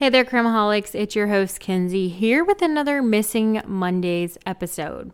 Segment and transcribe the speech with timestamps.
[0.00, 0.92] Hey there, Crimeaholics.
[0.96, 5.12] It's your host, Kenzie, here with another Missing Mondays episode.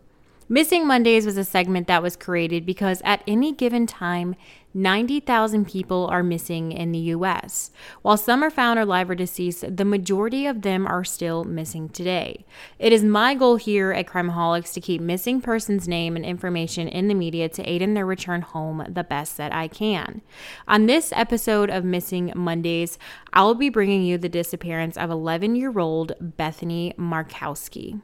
[0.51, 4.35] Missing Mondays was a segment that was created because at any given time,
[4.73, 7.71] 90,000 people are missing in the US.
[8.01, 12.43] While some are found alive or deceased, the majority of them are still missing today.
[12.79, 17.07] It is my goal here at Crimeaholics to keep missing persons' name and information in
[17.07, 20.21] the media to aid in their return home the best that I can.
[20.67, 22.99] On this episode of Missing Mondays,
[23.31, 28.01] I'll be bringing you the disappearance of 11 year old Bethany Markowski.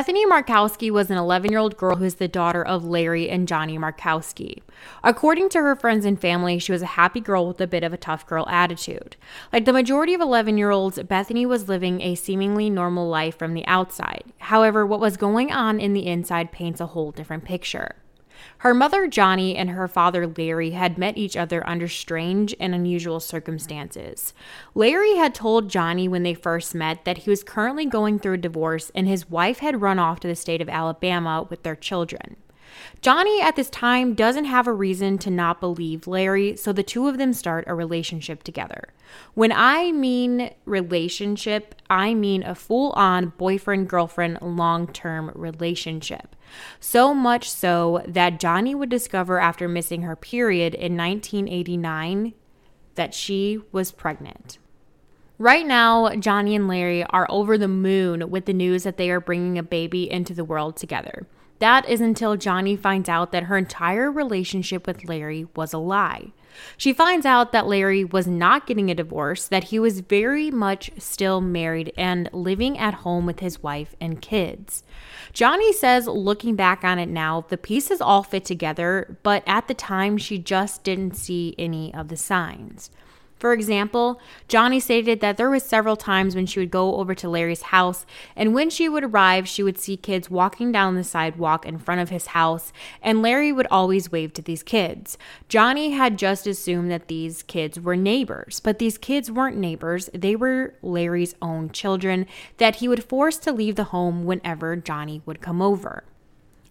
[0.00, 3.46] Bethany Markowski was an 11 year old girl who is the daughter of Larry and
[3.46, 4.62] Jonnie Markowski.
[5.04, 7.92] According to her friends and family, she was a happy girl with a bit of
[7.92, 9.16] a tough girl attitude.
[9.52, 13.52] Like the majority of 11 year olds, Bethany was living a seemingly normal life from
[13.52, 14.24] the outside.
[14.38, 17.96] However, what was going on in the inside paints a whole different picture.
[18.58, 23.20] Her mother, Jonnie, and her father, Larry, had met each other under strange and unusual
[23.20, 24.34] circumstances.
[24.74, 28.38] Larry had told Jonnie when they first met that he was currently going through a
[28.38, 32.36] divorce and his wife had run off to the state of Alabama with their children.
[33.02, 37.08] Jonnie at this time doesn't have a reason to not believe Larry, so the two
[37.08, 38.88] of them start a relationship together.
[39.34, 46.36] When I mean relationship, I mean a full on boyfriend girlfriend long term relationship.
[46.78, 52.34] So much so that Jonnie would discover after missing her period in 1989
[52.96, 54.58] that she was pregnant.
[55.38, 59.20] Right now, Jonnie and Larry are over the moon with the news that they are
[59.20, 61.26] bringing a baby into the world together.
[61.60, 66.32] That is until Jonnie finds out that her entire relationship with Larry was a lie.
[66.76, 70.90] She finds out that Larry was not getting a divorce, that he was very much
[70.98, 74.82] still married and living at home with his wife and kids.
[75.32, 79.74] Jonnie says, looking back on it now, the pieces all fit together, but at the
[79.74, 82.90] time she just didn't see any of the signs.
[83.40, 84.20] For example,
[84.50, 88.04] Jonnie stated that there was several times when she would go over to Larry's house
[88.36, 92.02] and when she would arrive, she would see kids walking down the sidewalk in front
[92.02, 95.16] of his house and Larry would always wave to these kids.
[95.48, 100.10] Jonnie had just assumed that these kids were neighbors, but these kids weren't neighbors.
[100.12, 102.26] They were Larry's own children
[102.58, 106.04] that he would force to leave the home whenever Jonnie would come over.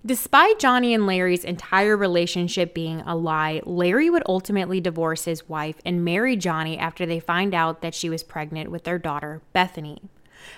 [0.05, 5.75] Despite Jonnie and Larry's entire relationship being a lie, Larry would ultimately divorce his wife
[5.83, 10.01] and marry Jonnie after they find out that she was pregnant with their daughter, Bethany.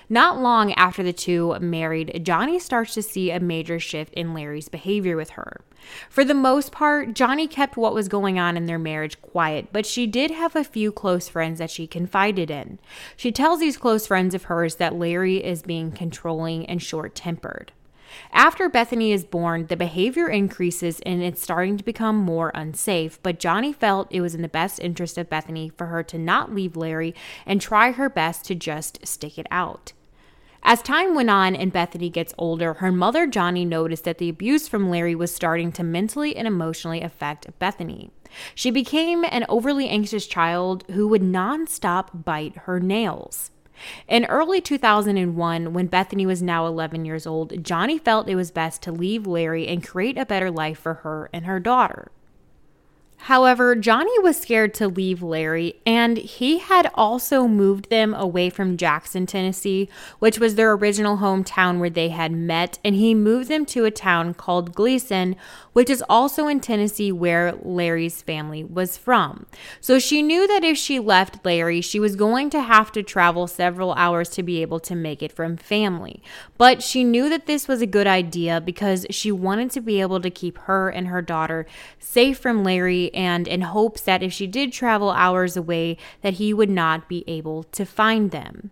[0.08, 4.68] Not long after the two married, Jonnie starts to see a major shift in Larry's
[4.68, 5.62] behavior with her.
[6.08, 9.84] For the most part, Jonnie kept what was going on in their marriage quiet, but
[9.84, 12.78] she did have a few close friends that she confided in.
[13.16, 17.72] She tells these close friends of hers that Larry is being controlling and short tempered.
[18.32, 23.38] After Bethany is born, the behavior increases and it's starting to become more unsafe, but
[23.38, 26.76] Jonnie felt it was in the best interest of Bethany for her to not leave
[26.76, 27.14] Larry
[27.46, 29.92] and try her best to just stick it out.
[30.64, 34.68] As time went on and Bethany gets older, her mother, Jonnie, noticed that the abuse
[34.68, 38.10] from Larry was starting to mentally and emotionally affect Bethany.
[38.54, 43.51] She became an overly anxious child who would nonstop bite her nails.
[44.08, 48.82] In early 2001, when Bethany was now 11 years old, Jonnie felt it was best
[48.82, 52.10] to leave Larry and create a better life for her and her daughter.
[53.26, 58.76] However, Jonnie was scared to leave Larry, and he had also moved them away from
[58.76, 59.88] Jackson, Tennessee,
[60.18, 63.92] which was their original hometown where they had met, and he moved them to a
[63.92, 65.36] town called Gleason,
[65.72, 69.46] which is also in Tennessee where Larry's family was from.
[69.80, 73.46] So she knew that if she left Larry, she was going to have to travel
[73.46, 76.24] several hours to be able to make it from family.
[76.62, 80.20] But she knew that this was a good idea because she wanted to be able
[80.20, 81.66] to keep her and her daughter
[81.98, 86.54] safe from Larry and in hopes that if she did travel hours away that he
[86.54, 88.70] would not be able to find them.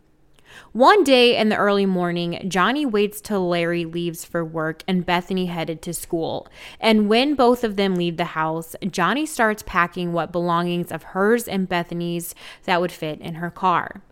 [0.70, 5.46] One day in the early morning, Jonnie waits till Larry leaves for work and Bethany
[5.46, 6.46] headed to school.
[6.78, 11.48] And when both of them leave the house, Jonnie starts packing what belongings of hers
[11.48, 14.02] and Bethany's that would fit in her car.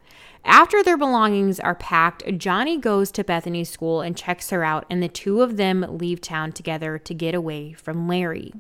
[0.48, 5.02] After their belongings are packed, Jonnie goes to Bethany's school and checks her out, and
[5.02, 8.54] the two of them leave town together to get away from Larry.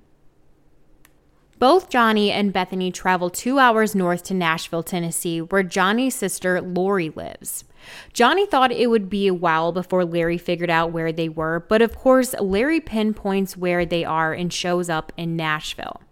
[1.58, 7.08] Both Jonnie and Bethany travel two hours north to Nashville, Tennessee, where Jonnie's sister Lori
[7.08, 7.64] lives.
[8.12, 11.80] Jonnie thought it would be a while before Larry figured out where they were, but
[11.80, 16.02] of course, Larry pinpoints where they are and shows up in Nashville.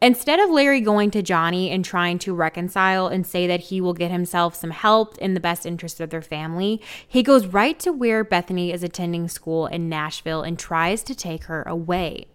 [0.00, 3.94] Instead of Larry going to Jonnie and trying to reconcile and say that he will
[3.94, 7.92] get himself some help in the best interest of their family, he goes right to
[7.92, 12.26] where Bethany is attending school in Nashville and tries to take her away.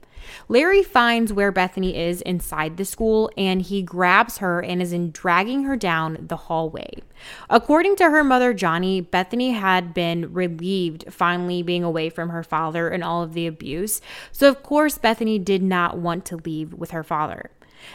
[0.47, 5.11] Larry finds where Bethany is inside the school and he grabs her and is in
[5.11, 7.01] dragging her down the hallway.
[7.49, 12.89] According to her mother, Jonnie, Bethany had been relieved finally being away from her father
[12.89, 14.01] and all of the abuse.
[14.31, 17.51] So, of course, Bethany did not want to leave with her father.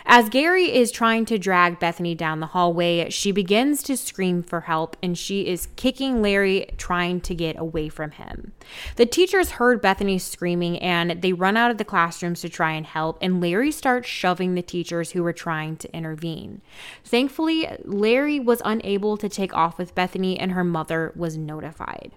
[0.06, 4.62] As Gary is trying to drag Bethany down the hallway, she begins to scream for
[4.62, 8.52] help and she is kicking Larry, trying to get away from him.
[8.96, 12.86] The teachers heard Bethany screaming and they run out of the classrooms to try and
[12.86, 16.62] help, and Larry starts shoving the teachers who were trying to intervene.
[17.04, 22.12] Thankfully, Larry was unable to take off with Bethany and her mother was notified.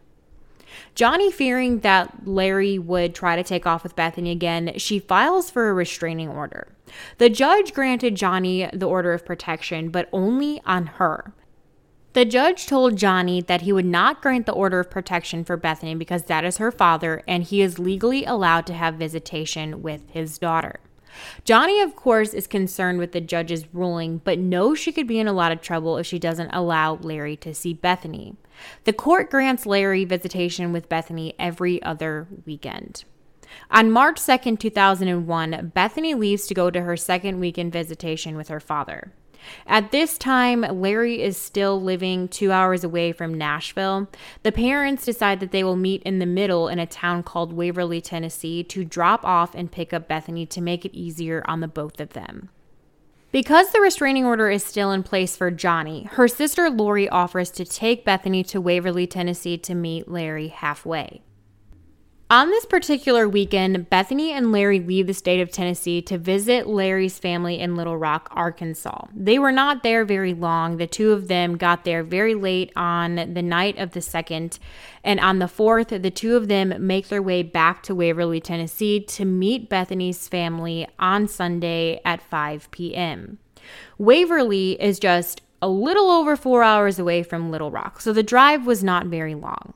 [0.95, 5.69] Jonnie, fearing that Larry would try to take off with Bethany again, she files for
[5.69, 6.68] a restraining order.
[7.18, 11.33] The judge granted Jonnie the order of protection, but only on her.
[12.13, 15.95] The judge told Jonnie that he would not grant the order of protection for Bethany
[15.95, 20.38] because that is her father and he is legally allowed to have visitation with his
[20.38, 20.81] daughter.
[21.45, 25.27] Jonnie, of course, is concerned with the judge's ruling, but knows she could be in
[25.27, 28.35] a lot of trouble if she doesn't allow Larry to see Bethany.
[28.83, 33.03] The court grants Larry visitation with Bethany every other weekend.
[33.69, 38.59] On March 2nd, 2001, Bethany leaves to go to her second weekend visitation with her
[38.59, 39.13] father.
[39.67, 44.07] At this time, Larry is still living two hours away from Nashville.
[44.43, 48.01] The parents decide that they will meet in the middle in a town called Waverly,
[48.01, 51.99] Tennessee, to drop off and pick up Bethany to make it easier on the both
[51.99, 52.49] of them.
[53.31, 57.63] Because the restraining order is still in place for Jonnie, her sister Lori offers to
[57.63, 61.21] take Bethany to Waverly, Tennessee to meet Larry halfway.
[62.31, 67.19] On this particular weekend, Bethany and Larry leave the state of Tennessee to visit Larry's
[67.19, 69.07] family in Little Rock, Arkansas.
[69.13, 70.78] They were not there very long.
[70.78, 74.60] The two of them got there very late on the night of the 2nd,
[75.04, 79.01] and on the 4th, the two of them make their way back to Waverly, Tennessee
[79.01, 83.39] to meet Bethany's family on Sunday at 5 p.m.
[83.98, 88.66] Waverly is just a little over four hours away from Little Rock, so the drive
[88.66, 89.74] was not very long.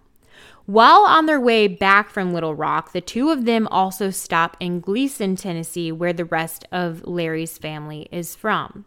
[0.68, 4.80] While on their way back from Little Rock, the two of them also stop in
[4.80, 8.86] Gleason, Tennessee, where the rest of Larry's family is from.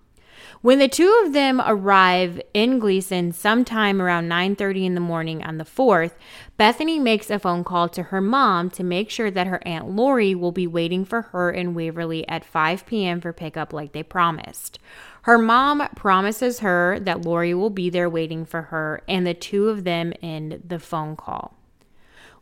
[0.60, 5.58] When the two of them arrive in Gleason sometime around 9:30 in the morning on
[5.58, 6.16] the 4th,
[6.56, 10.34] Bethany makes a phone call to her mom to make sure that her aunt Lori
[10.34, 13.20] will be waiting for her in Waverly at 5 p.m.
[13.20, 14.80] for pickup like they promised.
[15.22, 19.68] Her mom promises her that Lori will be there waiting for her and the two
[19.68, 21.57] of them end the phone call.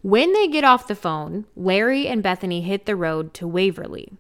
[0.07, 4.13] When they get off the phone, Larry and Bethany hit the road to Waverly.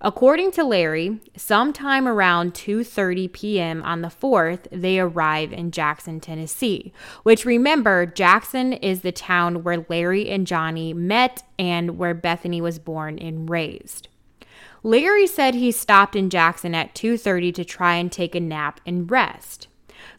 [0.00, 3.80] According to Larry, sometime around 2:30 p.m.
[3.84, 6.92] on the 4th, they arrive in Jackson, Tennessee,
[7.22, 12.80] which remember, Jackson is the town where Larry and Jonnie met and where Bethany was
[12.80, 14.08] born and raised.
[14.82, 19.08] Larry said he stopped in Jackson at 2:30 to try and take a nap and
[19.08, 19.68] rest.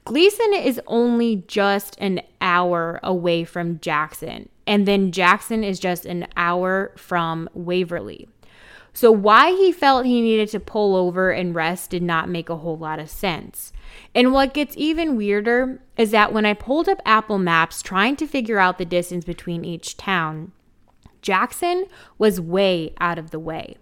[0.06, 6.28] Gleason is only just an hour away from Jackson, and then Jackson is just an
[6.38, 8.30] hour from Waverly.
[8.94, 12.58] So, why he felt he needed to pull over and rest did not make a
[12.58, 13.74] whole lot of sense.
[14.14, 18.28] And what gets even weirder is that when I pulled up Apple Maps trying to
[18.28, 20.52] figure out the distance between each town,
[21.24, 21.86] Jackson
[22.20, 23.76] was way out of the way.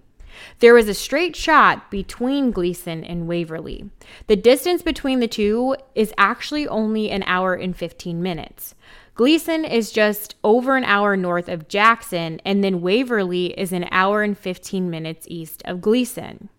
[0.59, 3.89] There was a straight shot between Gleason and Waverly.
[4.27, 8.75] The distance between the two is actually only an hour and 15 minutes.
[9.17, 14.21] Gleason is just over an hour north of Jackson, and then Waverly is an hour
[14.21, 16.49] and 15 minutes east of Gleason.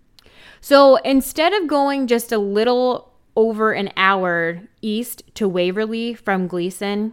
[0.61, 7.13] So instead of going just a little over an hour east to Waverly from Gleason,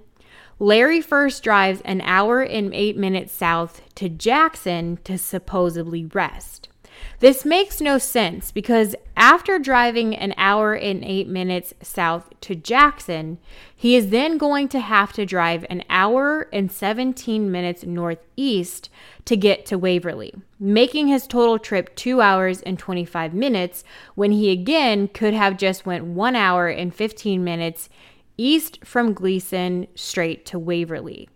[0.58, 6.70] Larry first drives an hour and eight minutes south to Jackson to supposedly rest.
[7.20, 13.38] This makes no sense because after driving an hour and eight minutes south to Jackson,
[13.76, 18.90] he is then going to have to drive an hour and 17 minutes northeast
[19.26, 23.84] to get to Waverly, making his total trip two hours and 25 minutes
[24.16, 27.90] when he again could have just went one hour and 15 minutes
[28.38, 31.30] east from Gleason straight to Waverly.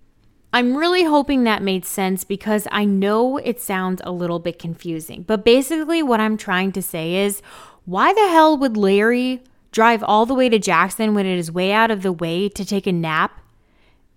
[0.52, 5.22] I'm really hoping that made sense because I know it sounds a little bit confusing.
[5.24, 7.42] But basically, what I'm trying to say is
[7.86, 11.72] why the hell would Larry drive all the way to Jackson when it is way
[11.72, 13.40] out of the way to take a nap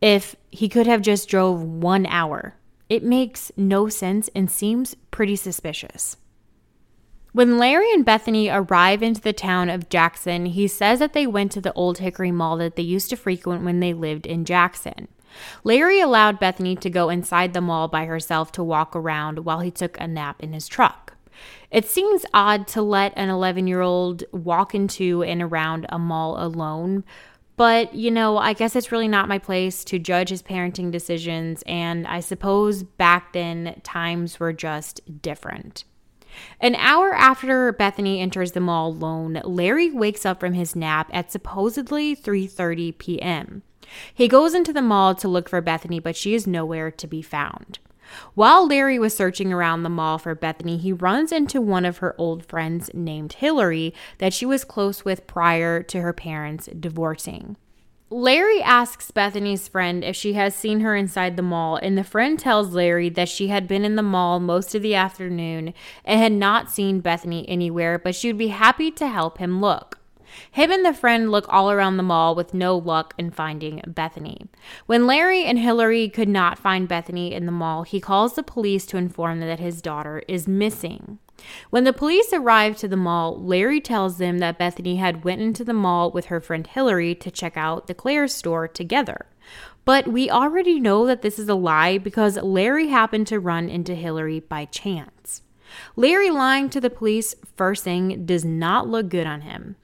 [0.01, 2.57] if he could have just drove one hour?
[2.89, 6.17] It makes no sense and seems pretty suspicious.
[7.33, 11.53] When Larry and Bethany arrive into the town of Jackson, he says that they went
[11.53, 15.09] to the old Hickory Mall that they used to frequent when they lived in Jackson.
[15.65, 19.71] Larry allowed Bethany to go inside the mall by herself to walk around while he
[19.71, 21.15] took a nap in his truck.
[21.71, 26.37] It seems odd to let an 11 year old walk into and around a mall
[26.43, 27.05] alone,
[27.57, 31.63] but you know, I guess it's really not my place to judge his parenting decisions,
[31.67, 35.85] and I suppose back then times were just different.
[36.61, 41.31] An hour after Bethany enters the mall alone, Larry wakes up from his nap at
[41.31, 43.63] supposedly 3:30 p.m.
[44.13, 47.23] He goes into the mall to look for Bethany, but she is nowhere to be
[47.23, 47.79] found.
[48.35, 52.15] While Larry was searching around the mall for Bethany, he runs into one of her
[52.19, 57.57] old friends named Hillary that she was close with prior to her parents divorcing.
[58.11, 62.39] Larry asks Bethany's friend if she has seen her inside the mall, and the friend
[62.39, 65.73] tells Larry that she had been in the mall most of the afternoon
[66.05, 70.02] and had not seen Bethany anywhere, but she would be happy to help him look.
[70.51, 74.47] Him and the friend look all around the mall with no luck in finding Bethany.
[74.87, 78.87] When Larry and Hillary could not find Bethany in the mall, he calls the police
[78.87, 81.19] to inform them that his daughter is missing.
[81.71, 85.65] When the police arrive to the mall, Larry tells them that Bethany had went into
[85.65, 89.27] the mall with her friend Hillary to check out the Claire's store together.
[89.85, 93.95] But we already know that this is a lie because Larry happened to run into
[93.95, 95.43] Hillary by chance.
[95.97, 99.77] Larry lying to the police first thing does not look good on him.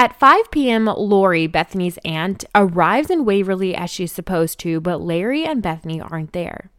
[0.00, 5.44] At 5 p.m., Lori, Bethany's aunt, arrives in Waverly as she's supposed to, but Larry
[5.44, 6.70] and Bethany aren't there.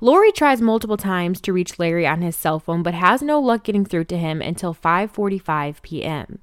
[0.00, 3.64] Lori tries multiple times to reach Larry on his cell phone but has no luck
[3.64, 6.38] getting through to him until 5:45 p.m.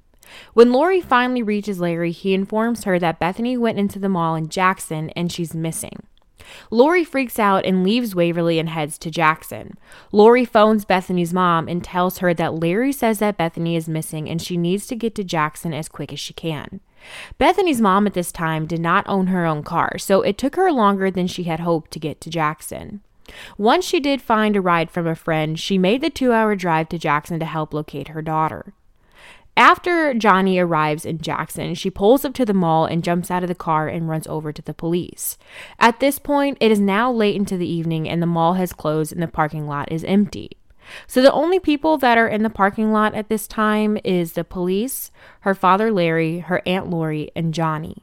[0.54, 4.48] When Lori finally reaches Larry, he informs her that Bethany went into the mall in
[4.48, 6.06] Jackson and she's missing.
[6.70, 9.74] Lori freaks out and leaves Waverly and heads to Jackson.
[10.10, 14.40] Lori phones Bethany's mom and tells her that Larry says that Bethany is missing and
[14.40, 16.80] she needs to get to Jackson as quick as she can.
[17.38, 20.70] Bethany's mom at this time did not own her own car, so it took her
[20.70, 23.00] longer than she had hoped to get to Jackson.
[23.56, 26.88] Once she did find a ride from a friend, she made the two hour drive
[26.88, 28.72] to Jackson to help locate her daughter.
[29.56, 33.48] After Jonnie arrives in Jackson, she pulls up to the mall and jumps out of
[33.48, 35.36] the car and runs over to the police.
[35.78, 39.12] At this point, it is now late into the evening and the mall has closed
[39.12, 40.56] and the parking lot is empty.
[41.06, 44.44] So the only people that are in the parking lot at this time is the
[44.44, 45.10] police,
[45.40, 48.02] her father Larry, her aunt Lori, and Jonnie.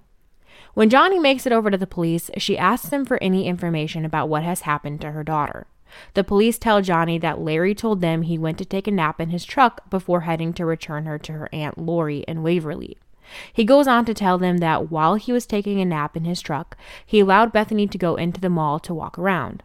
[0.80, 4.30] When Jonnie makes it over to the police, she asks them for any information about
[4.30, 5.68] what has happened to her daughter.
[6.14, 9.28] The police tell Jonnie that Larry told them he went to take a nap in
[9.28, 12.96] his truck before heading to return her to her Aunt Lori in Waverly.
[13.52, 16.40] He goes on to tell them that while he was taking a nap in his
[16.40, 19.64] truck, he allowed Bethany to go into the mall to walk around.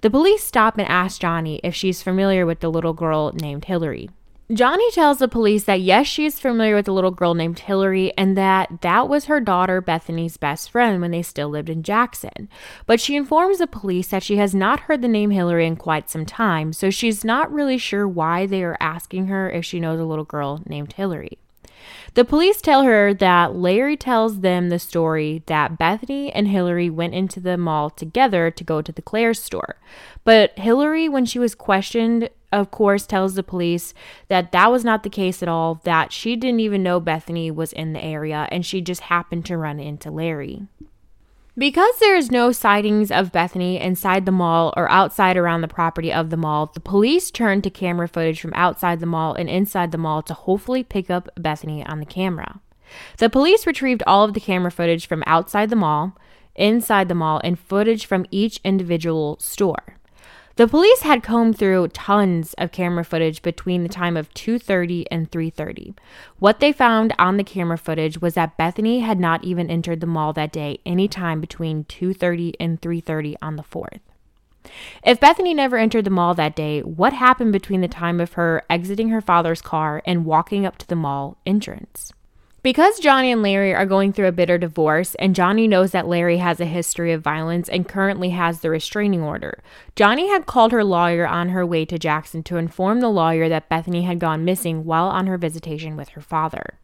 [0.00, 4.08] The police stop and ask Jonnie if she's familiar with the little girl named Hillary.
[4.50, 8.12] Jonnie tells the police that yes, she is familiar with a little girl named Hillary
[8.18, 12.50] and that that was her daughter Bethany's best friend when they still lived in Jackson.
[12.84, 16.10] But she informs the police that she has not heard the name Hillary in quite
[16.10, 19.98] some time, so she's not really sure why they are asking her if she knows
[19.98, 21.38] a little girl named Hillary.
[22.14, 27.14] The police tell her that Larry tells them the story that Bethany and Hillary went
[27.14, 29.76] into the mall together to go to the Claire's store.
[30.24, 33.94] But Hillary, when she was questioned, of course, tells the police
[34.28, 37.72] that that was not the case at all, that she didn't even know Bethany was
[37.72, 40.62] in the area and she just happened to run into Larry.
[41.56, 46.12] Because there is no sightings of Bethany inside the mall or outside around the property
[46.12, 49.92] of the mall, the police turned to camera footage from outside the mall and inside
[49.92, 52.60] the mall to hopefully pick up Bethany on the camera.
[53.18, 56.18] The police retrieved all of the camera footage from outside the mall,
[56.56, 59.98] inside the mall, and footage from each individual store.
[60.56, 65.28] The police had combed through tons of camera footage between the time of 2:30 and
[65.28, 65.94] 3:30.
[66.38, 70.06] What they found on the camera footage was that Bethany had not even entered the
[70.06, 74.00] mall that day anytime between 2:30 and 3:30 on the 4th.
[75.04, 78.62] If Bethany never entered the mall that day, what happened between the time of her
[78.70, 82.12] exiting her father's car and walking up to the mall entrance?
[82.64, 86.38] Because Jonnie and Larry are going through a bitter divorce, and Jonnie knows that Larry
[86.38, 89.62] has a history of violence and currently has the restraining order,
[89.96, 93.68] Jonnie had called her lawyer on her way to Jackson to inform the lawyer that
[93.68, 96.78] Bethany had gone missing while on her visitation with her father.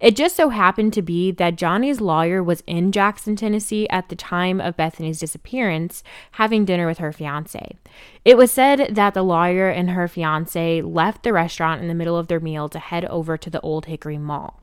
[0.00, 4.16] It just so happened to be that Jonnie's lawyer was in Jackson, Tennessee at the
[4.16, 7.78] time of Bethany's disappearance, having dinner with her fiance.
[8.26, 12.18] It was said that the lawyer and her fiance left the restaurant in the middle
[12.18, 14.61] of their meal to head over to the Old Hickory Mall.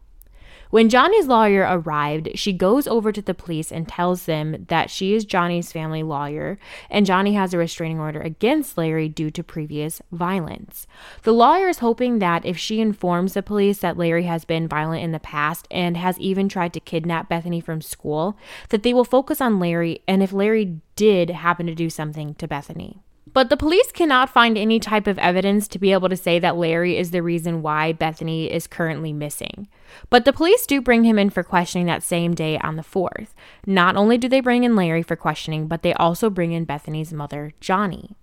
[0.72, 5.16] When Jonnie's lawyer arrived, she goes over to the police and tells them that she
[5.16, 6.60] is Jonnie's family lawyer
[6.92, 10.86] and Jonnie has a restraining order against Larry due to previous violence.
[11.24, 15.04] The lawyer is hoping that if she informs the police that Larry has been violent
[15.04, 18.38] in the past and has even tried to kidnap Bethany from school,
[18.70, 22.48] that they will focus on Larry and if Larry did happen to do something to
[22.48, 23.02] Bethany.
[23.34, 26.58] But the police cannot find any type of evidence to be able to say that
[26.58, 29.68] Larry is the reason why Bethany is currently missing.
[30.10, 33.30] But the police do bring him in for questioning that same day on the 4th.
[33.66, 37.14] Not only do they bring in Larry for questioning, but they also bring in Bethany's
[37.14, 38.16] mother, Jonnie.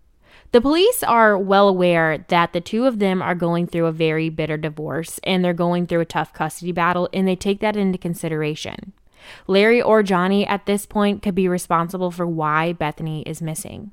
[0.53, 4.29] The police are well aware that the two of them are going through a very
[4.29, 7.99] bitter divorce and they're going through a tough custody battle, and they take that into
[7.99, 8.93] consideration.
[9.47, 13.91] Larry or Jonnie at this point could be responsible for why Bethany is missing.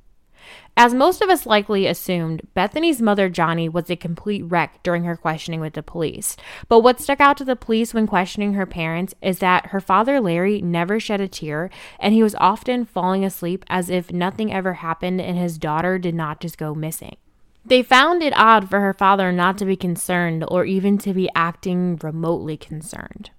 [0.75, 5.15] As most of us likely assumed, Bethany's mother, Jonnie, was a complete wreck during her
[5.15, 6.35] questioning with the police.
[6.67, 10.19] But what stuck out to the police when questioning her parents is that her father,
[10.19, 11.69] Larry, never shed a tear,
[11.99, 16.15] and he was often falling asleep as if nothing ever happened and his daughter did
[16.15, 17.17] not just go missing.
[17.65, 21.29] They found it odd for her father not to be concerned or even to be
[21.33, 23.31] acting remotely concerned.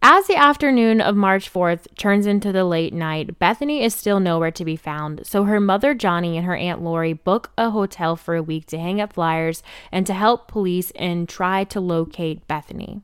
[0.00, 4.52] As the afternoon of March 4th turns into the late night, Bethany is still nowhere
[4.52, 8.36] to be found, so her mother Jonnie and her Aunt Lori book a hotel for
[8.36, 13.02] a week to hang up flyers and to help police and try to locate Bethany.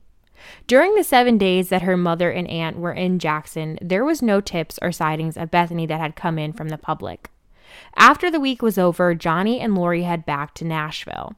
[0.67, 4.39] During the seven days that her mother and aunt were in Jackson, there was no
[4.39, 7.29] tips or sightings of Bethany that had come in from the public.
[7.97, 11.35] After the week was over, Jonnie and Lori head back to Nashville.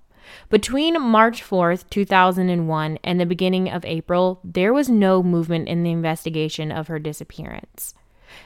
[0.49, 5.91] Between March 4th, 2001, and the beginning of April, there was no movement in the
[5.91, 7.93] investigation of her disappearance.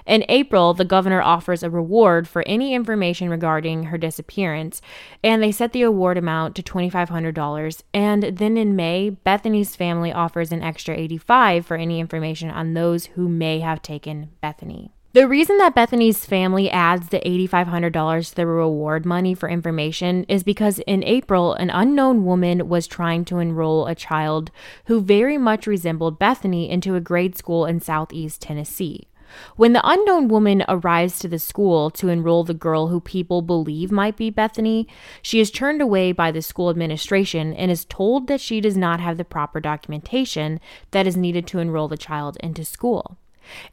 [0.05, 4.81] In April, the governor offers a reward for any information regarding her disappearance,
[5.23, 7.81] and they set the award amount to $2,500.
[7.93, 13.07] And then in May, Bethany's family offers an extra 85 for any information on those
[13.07, 14.93] who may have taken Bethany.
[15.13, 20.41] The reason that Bethany's family adds the $8,500 to the reward money for information is
[20.41, 24.51] because in April, an unknown woman was trying to enroll a child
[24.85, 29.09] who very much resembled Bethany into a grade school in southeast Tennessee.
[29.57, 33.91] When the unknown woman arrives to the school to enroll the girl who people believe
[33.91, 34.87] might be Bethany,
[35.21, 39.01] she is turned away by the school administration and is told that she does not
[39.01, 43.17] have the proper documentation that is needed to enroll the child into school.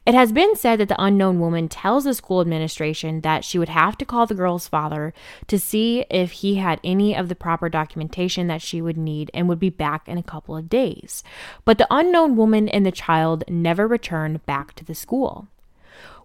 [0.05, 3.69] It has been said that the unknown woman tells the school administration that she would
[3.69, 5.13] have to call the girl's father
[5.47, 9.47] to see if he had any of the proper documentation that she would need and
[9.47, 11.23] would be back in a couple of days.
[11.65, 15.47] But the unknown woman and the child never returned back to the school.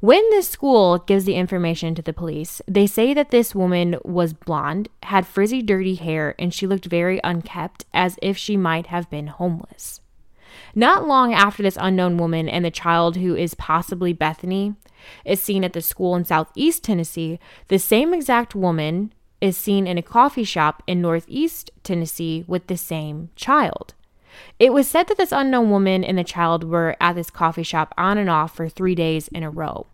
[0.00, 4.34] When the school gives the information to the police, they say that this woman was
[4.34, 9.08] blonde, had frizzy, dirty hair, and she looked very unkept, as if she might have
[9.08, 10.00] been homeless.
[10.74, 14.74] Not long after this unknown woman and the child who is possibly Bethany
[15.24, 17.38] is seen at the school in southeast Tennessee,
[17.68, 22.76] the same exact woman is seen in a coffee shop in northeast Tennessee with the
[22.76, 23.94] same child.
[24.58, 27.94] It was said that this unknown woman and the child were at this coffee shop
[27.96, 29.86] on and off for three days in a row.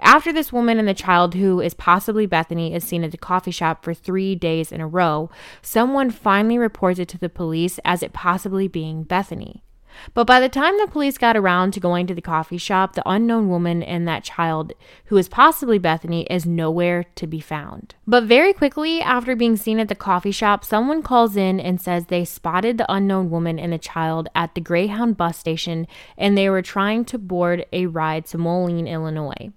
[0.00, 3.50] After this woman and the child, who is possibly Bethany, is seen at the coffee
[3.50, 5.30] shop for three days in a row,
[5.62, 9.62] someone finally reports it to the police as it possibly being Bethany.
[10.14, 13.08] But by the time the police got around to going to the coffee shop, the
[13.08, 14.72] unknown woman and that child,
[15.06, 17.94] who is possibly Bethany, is nowhere to be found.
[18.06, 22.06] But very quickly, after being seen at the coffee shop, someone calls in and says
[22.06, 26.48] they spotted the unknown woman and the child at the Greyhound bus station and they
[26.48, 29.50] were trying to board a ride to Moline, Illinois.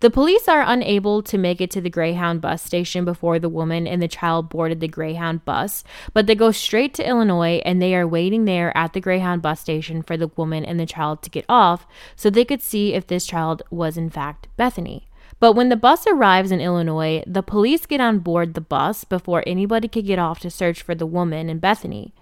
[0.00, 3.86] The police are unable to make it to the Greyhound bus station before the woman
[3.86, 7.94] and the child boarded the Greyhound bus, but they go straight to Illinois and they
[7.94, 11.30] are waiting there at the Greyhound bus station for the woman and the child to
[11.30, 15.09] get off so they could see if this child was in fact Bethany.
[15.40, 19.42] But when the bus arrives in Illinois, the police get on board the bus before
[19.46, 22.12] anybody could get off to search for the woman and Bethany.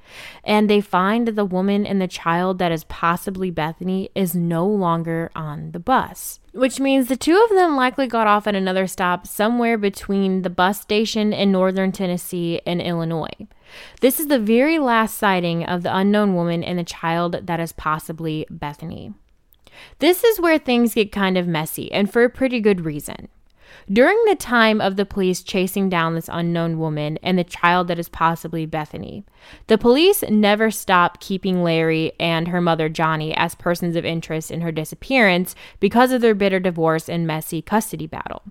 [0.45, 4.65] And they find that the woman and the child that is possibly Bethany is no
[4.65, 6.39] longer on the bus.
[6.53, 10.51] Which means the two of them likely got off at another stop somewhere between the
[10.51, 13.49] bus station in northern Tennessee and Illinois.
[14.01, 17.73] This is the very last sighting of the unknown woman and the child that is
[17.73, 19.13] possibly Bethany.
[19.99, 23.29] This is where things get kind of messy, and for a pretty good reason.
[23.91, 27.99] During the time of the police chasing down this unknown woman and the child that
[27.99, 29.25] is possibly Bethany,
[29.67, 34.61] the police never stopped keeping Larry and her mother Jonnie as persons of interest in
[34.61, 38.43] her disappearance because of their bitter divorce and messy custody battle.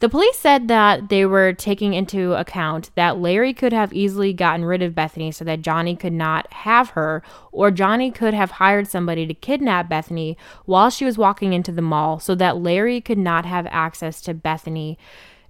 [0.00, 4.64] The police said that they were taking into account that Larry could have easily gotten
[4.64, 8.88] rid of Bethany so that Jonnie could not have her, or Jonnie could have hired
[8.88, 13.18] somebody to kidnap Bethany while she was walking into the mall so that Larry could
[13.18, 14.98] not have access to Bethany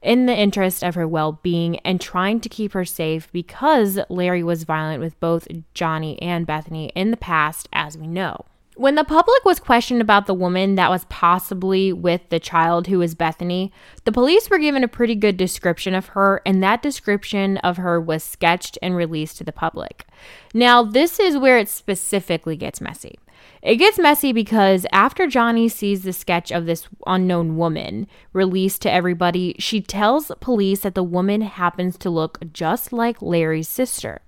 [0.02, 4.42] in the interest of her well being and trying to keep her safe because Larry
[4.42, 8.44] was violent with both Jonnie and Bethany in the past, as we know.
[8.74, 13.00] When the public was questioned about the woman that was possibly with the child who
[13.00, 13.70] was Bethany,
[14.04, 18.00] the police were given a pretty good description of her, and that description of her
[18.00, 20.06] was sketched and released to the public.
[20.54, 23.18] Now, this is where it specifically gets messy.
[23.60, 28.92] It gets messy because after Jonnie sees the sketch of this unknown woman released to
[28.92, 34.22] everybody, she tells police that the woman happens to look just like Larry's sister.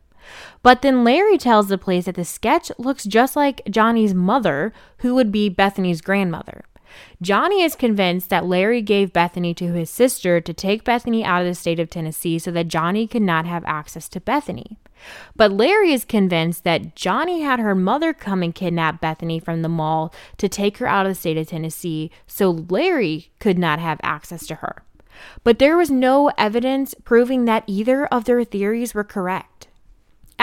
[0.62, 5.14] But then Larry tells the police that the sketch looks just like Jonnie's mother, who
[5.14, 6.64] would be Bethany's grandmother.
[7.22, 11.48] Jonnie is convinced that Larry gave Bethany to his sister to take Bethany out of
[11.48, 14.78] the state of Tennessee so that Jonnie could not have access to Bethany.
[15.36, 19.68] But Larry is convinced that Jonnie had her mother come and kidnap Bethany from the
[19.68, 24.00] mall to take her out of the state of Tennessee so Larry could not have
[24.02, 24.82] access to her.
[25.42, 29.68] But there was no evidence proving that either of their theories were correct.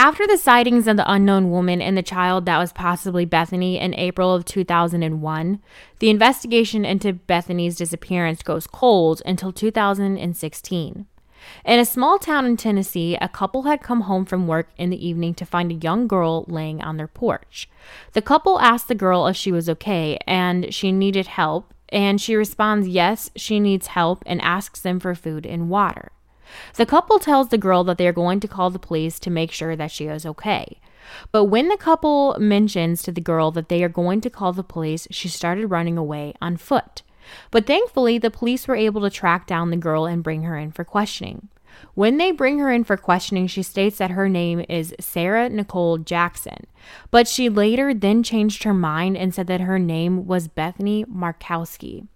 [0.03, 3.93] After the sightings of the unknown woman and the child that was possibly Bethany in
[3.93, 5.59] April of 2001,
[5.99, 11.05] the investigation into Bethany's disappearance goes cold until 2016.
[11.65, 15.07] In a small town in Tennessee, a couple had come home from work in the
[15.07, 17.69] evening to find a young girl laying on their porch.
[18.13, 22.33] The couple asked the girl if she was okay and she needed help, and she
[22.33, 26.11] responds yes, she needs help, and asks them for food and water.
[26.75, 29.51] The couple tells the girl that they are going to call the police to make
[29.51, 30.79] sure that she is okay.
[31.31, 34.63] But when the couple mentions to the girl that they are going to call the
[34.63, 37.01] police, she started running away on foot.
[37.49, 40.71] But thankfully, the police were able to track down the girl and bring her in
[40.71, 41.49] for questioning.
[41.93, 45.97] When they bring her in for questioning, she states that her name is Sarah Nicole
[45.97, 46.67] Jackson,
[47.09, 52.07] but she later then changed her mind and said that her name was Bethany Markowski.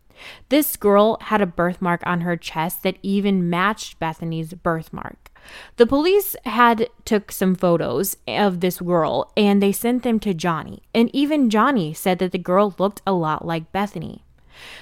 [0.49, 5.32] This girl had a birthmark on her chest that even matched Bethany's birthmark.
[5.78, 10.82] The police had took some photos of this girl and they sent them to Jonnie.
[10.93, 14.23] And even Jonnie said that the girl looked a lot like Bethany.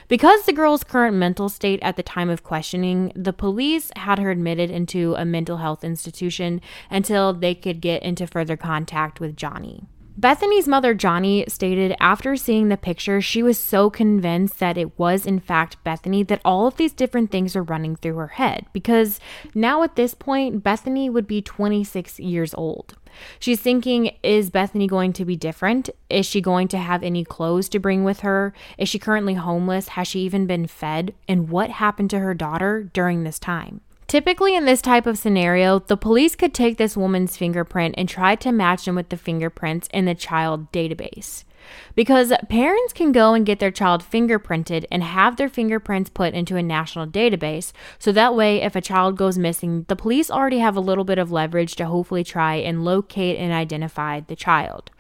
[0.08, 4.30] Because the girl's current mental state at the time of questioning, the police had her
[4.30, 9.88] admitted into a mental health institution until they could get into further contact with Jonnie.
[10.16, 15.26] Bethany's mother, Jonnie, stated after seeing the picture, she was so convinced that it was,
[15.26, 18.68] in fact, Bethany that all of these different things were running through her head.
[18.74, 19.20] Because
[19.56, 22.96] now at this point, Bethany would be 26 years old.
[23.40, 25.90] She's thinking, is Bethany going to be different?
[26.10, 28.54] Is she going to have any clothes to bring with her?
[28.78, 29.90] Is she currently homeless?
[29.90, 31.14] Has she even been fed?
[31.28, 33.82] And what happened to her daughter during this time?
[34.08, 38.36] Typically, in this type of scenario, the police could take this woman's fingerprint and try
[38.36, 41.44] to match them with the fingerprints in the child database.
[41.96, 46.58] Because parents can go and get their child fingerprinted and have their fingerprints put into
[46.58, 47.72] a national database.
[48.00, 51.18] So that way, if a child goes missing, the police already have a little bit
[51.18, 54.92] of leverage to hopefully try and locate and identify the child.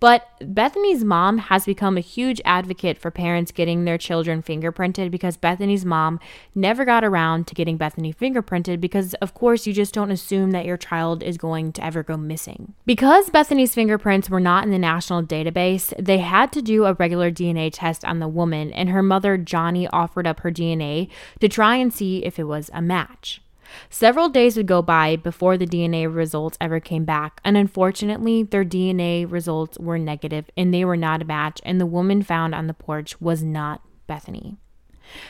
[0.00, 5.36] But Bethany's mom has become a huge advocate for parents getting their children fingerprinted because
[5.36, 6.20] Bethany's mom
[6.54, 10.64] never got around to getting Bethany fingerprinted because, of course, you just don't assume that
[10.64, 12.74] your child is going to ever go missing.
[12.86, 17.30] Because Bethany's fingerprints were not in the national database, they had to do a regular
[17.30, 21.08] DNA test on the woman, and her mother, Jonnie, offered up her DNA
[21.40, 23.40] to try and see if it was a match.
[23.90, 28.64] Several days would go by before the DNA results ever came back, and unfortunately, their
[28.64, 32.66] DNA results were negative and they were not a match, and the woman found on
[32.66, 34.56] the porch was not Bethany.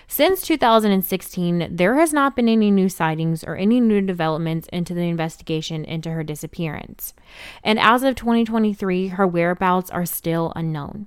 [0.07, 5.03] Since 2016, there has not been any new sightings or any new developments into the
[5.03, 7.15] investigation into her disappearance.
[7.63, 11.07] And as of 2023, her whereabouts are still unknown.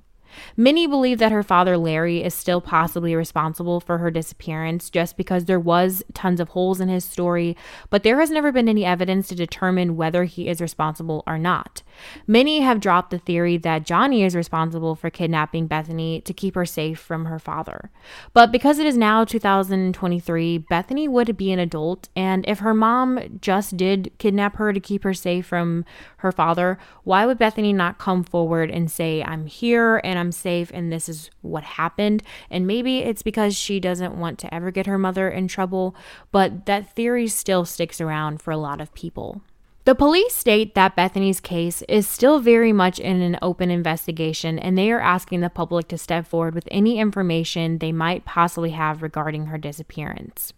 [0.55, 5.45] Many believe that her father, Larry, is still possibly responsible for her disappearance just because
[5.45, 7.55] there was tons of holes in his story,
[7.89, 11.83] but there has never been any evidence to determine whether he is responsible or not.
[12.27, 16.65] Many have dropped the theory that Jonnie is responsible for kidnapping Bethany to keep her
[16.65, 17.91] safe from her father.
[18.33, 23.39] But because it is now 2023, Bethany would be an adult, and if her mom
[23.41, 25.85] just did kidnap her to keep her safe from
[26.17, 30.71] her father, why would Bethany not come forward and say, I'm here and I'm safe
[30.73, 32.23] and this is what happened?
[32.49, 35.95] And maybe it's because she doesn't want to ever get her mother in trouble,
[36.31, 39.41] but that theory still sticks around for a lot of people.
[39.83, 44.77] The police state that Bethany's case is still very much in an open investigation and
[44.77, 49.01] they are asking the public to step forward with any information they might possibly have
[49.01, 50.53] regarding her disappearance.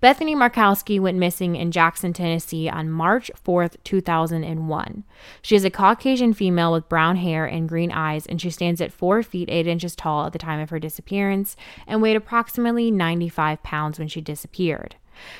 [0.00, 5.04] Bethany Markowski went missing in Jackson, Tennessee on March 4th, 2001.
[5.42, 8.92] She is a Caucasian female with brown hair and green eyes, and she stands at
[8.92, 11.56] 4 feet 8 inches tall at the time of her disappearance
[11.88, 14.94] and weighed approximately 95 pounds when she disappeared.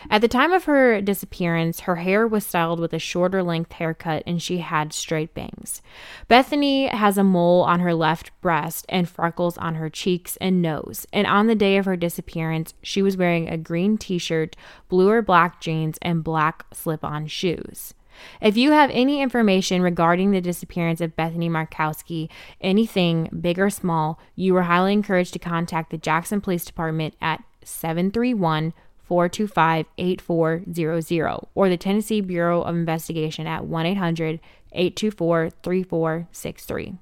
[0.09, 4.23] At the time of her disappearance, her hair was styled with a shorter length haircut
[4.27, 5.83] and she had straight bangs.
[6.29, 11.07] Bethany has a mole on her left breast and freckles on her cheeks and nose.
[11.13, 14.57] And on the day of her disappearance, she was wearing a green t shirt,
[14.89, 17.95] blue or black jeans, and black slip on shoes.
[18.41, 22.29] If you have any information regarding the disappearance of Bethany Markowski,
[22.61, 27.43] anything big or small, you are highly encouraged to contact the Jackson Police Department at
[27.65, 28.73] 731
[29.11, 34.39] 425 8400 or the Tennessee Bureau of Investigation at 1 800
[34.71, 36.95] 824 3463.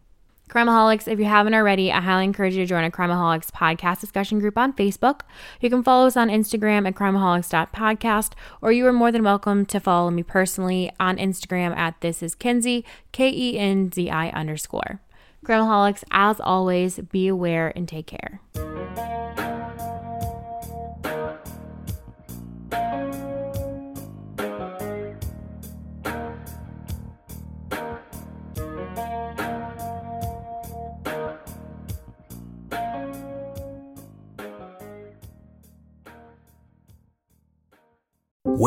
[0.49, 4.39] Crimeaholics, if you haven't already, I highly encourage you to join a Crimeaholics podcast discussion
[4.39, 5.21] group on Facebook.
[5.61, 9.79] You can follow us on Instagram at crimeaholics.podcast, or you are more than welcome to
[9.79, 15.03] follow me personally on Instagram at this is Kenzie, K E N Z I underscore.
[15.45, 18.41] Crimeaholics, as always, be aware and take care.